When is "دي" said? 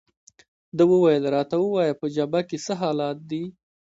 3.29-3.43